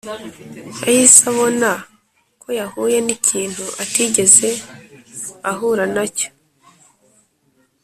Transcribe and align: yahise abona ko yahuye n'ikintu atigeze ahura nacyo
yahise 0.85 1.21
abona 1.31 1.69
ko 2.41 2.47
yahuye 2.59 2.97
n'ikintu 3.05 3.63
atigeze 3.83 4.49
ahura 5.49 5.83
nacyo 5.95 6.29